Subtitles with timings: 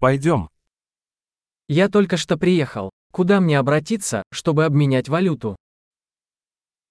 [0.00, 0.48] Пойдем.
[1.66, 2.90] Я только что приехал.
[3.10, 5.56] Куда мне обратиться, чтобы обменять валюту?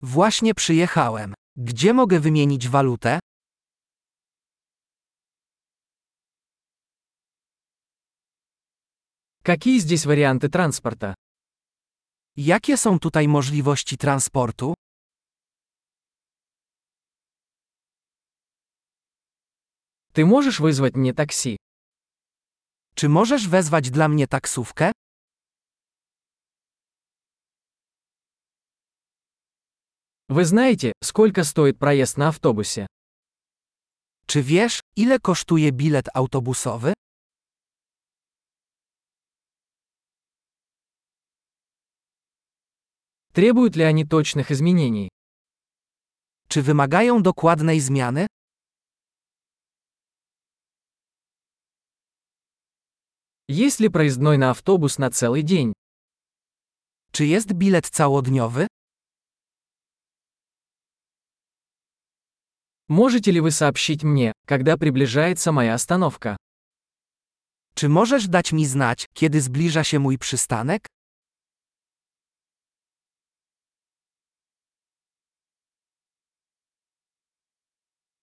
[0.02, 1.33] Właśnie przyjechałem.
[1.56, 3.20] Gdzie mogę wymienić walutę?
[9.44, 11.16] Какие здесь варианты транспорта?
[12.36, 14.74] Jakie są tutaj możliwości transportu?
[20.14, 21.58] Ты можешь вызвать мне такси?
[22.96, 24.93] Czy możesz wezwać dla mnie taksówkę?
[30.29, 32.86] Вы знаете, сколько стоит проезд на автобусе?
[34.27, 36.92] Czy wiesz, ile kosztuje bilet autobusowy?
[43.32, 45.09] Требуют ли они точных изменений?
[46.48, 48.27] Czy wymagają dokładnej zmiany?
[53.49, 55.71] Есть ли проездной на автобус на целый день?
[57.13, 58.67] Czy jest bilet całodniowy?
[62.89, 66.35] Можете ли вы сообщить мне, когда приближается моя остановка?
[67.73, 70.88] Czy możesz dać mi znać, kiedy zbliża się mój przystanek?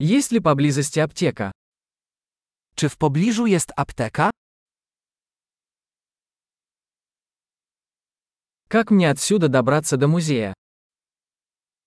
[0.01, 1.51] Есть ли поблизости аптека?
[2.77, 4.34] Czy w pobliżu jest apteka?
[8.74, 10.54] Как мне отсюда добраться до музея?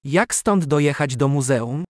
[0.05, 1.84] Jak stąd dojechać do muzeum?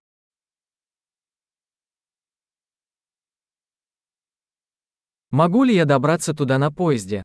[5.30, 7.22] Могу ли я добраться туда на поезде?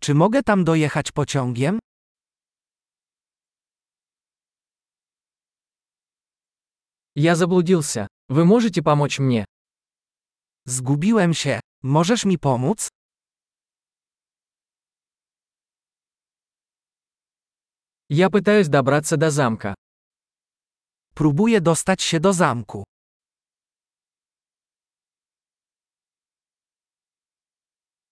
[0.00, 1.78] Czy mogę tam dojechać pociągiem?
[7.16, 8.06] Я заблудился.
[8.28, 9.44] Вы можете помочь мне?
[10.66, 11.60] Zgubiłem się.
[11.82, 12.88] Możesz mi pomóc?
[18.09, 19.73] Я пытаюсь добраться до замка.
[21.15, 22.83] Próbuję dostać się do zamku.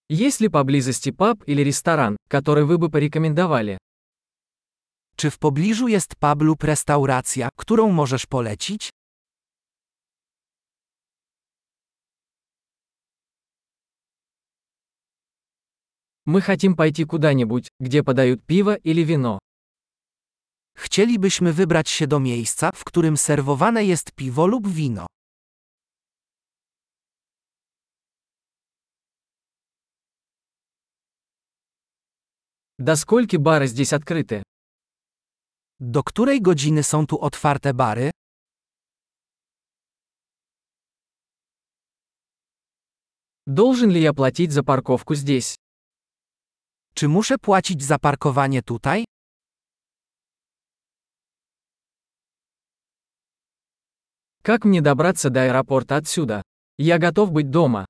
[0.08, 3.78] Есть ли поблизости паб или ресторан, который вы бы порекомендовали?
[5.16, 8.90] Czy w pobliżu jest pub lub restauracja, którą możesz polecić?
[16.26, 19.38] Мы хотим пойти куда-нибудь, где подают пиво или вино.
[20.77, 25.05] Chcielibyśmy wybrać się do miejsca, w którym serwowane jest piwo lub wino.
[32.77, 34.43] До скольки бары здесь открыты?
[35.79, 38.11] Do której godziny są tu otwarte bary?
[43.47, 45.55] Должен ли я платить за парковку здесь?
[46.93, 49.05] Czy muszę płacić za parkowanie tutaj?
[54.43, 56.41] Как мне добраться до аэропорта отсюда?
[56.77, 57.85] Я готов быть дома.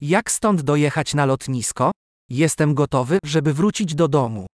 [0.00, 1.90] Jak stąd dojechać na lotnisko?
[2.28, 4.46] Jestem gotowy, żeby wrócić do domu.